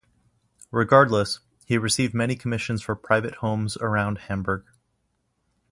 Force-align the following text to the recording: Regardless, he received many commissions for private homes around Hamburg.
Regardless, 0.71 1.41
he 1.67 1.77
received 1.77 2.15
many 2.15 2.35
commissions 2.35 2.81
for 2.81 2.95
private 2.95 3.35
homes 3.35 3.77
around 3.77 4.17
Hamburg. 4.17 4.63